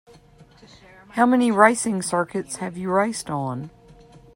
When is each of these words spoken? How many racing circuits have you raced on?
How 1.09 1.27
many 1.27 1.51
racing 1.51 2.01
circuits 2.01 2.55
have 2.55 2.75
you 2.75 2.89
raced 2.89 3.29
on? 3.29 3.69